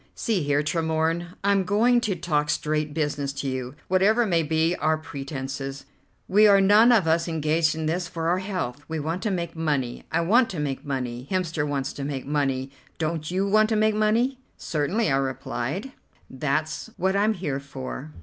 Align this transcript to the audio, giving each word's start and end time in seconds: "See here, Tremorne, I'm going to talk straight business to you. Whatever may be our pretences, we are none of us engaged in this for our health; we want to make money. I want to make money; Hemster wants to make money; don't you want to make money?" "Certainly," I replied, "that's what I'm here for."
"See 0.15 0.41
here, 0.41 0.63
Tremorne, 0.63 1.35
I'm 1.43 1.63
going 1.63 2.01
to 2.01 2.15
talk 2.15 2.49
straight 2.49 2.91
business 2.91 3.31
to 3.33 3.47
you. 3.47 3.75
Whatever 3.87 4.25
may 4.25 4.41
be 4.41 4.75
our 4.77 4.97
pretences, 4.97 5.85
we 6.27 6.47
are 6.47 6.59
none 6.59 6.91
of 6.91 7.05
us 7.05 7.27
engaged 7.27 7.75
in 7.75 7.85
this 7.85 8.07
for 8.07 8.27
our 8.27 8.39
health; 8.39 8.83
we 8.87 8.99
want 8.99 9.21
to 9.21 9.29
make 9.29 9.55
money. 9.55 10.05
I 10.11 10.21
want 10.21 10.49
to 10.49 10.59
make 10.59 10.83
money; 10.83 11.27
Hemster 11.29 11.67
wants 11.67 11.93
to 11.93 12.03
make 12.03 12.25
money; 12.25 12.71
don't 12.97 13.29
you 13.29 13.47
want 13.47 13.69
to 13.69 13.75
make 13.75 13.93
money?" 13.93 14.39
"Certainly," 14.57 15.11
I 15.11 15.17
replied, 15.17 15.91
"that's 16.31 16.89
what 16.97 17.15
I'm 17.15 17.35
here 17.35 17.59
for." 17.59 18.11